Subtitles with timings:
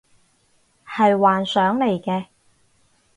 [0.83, 2.25] 係幻想嚟嘅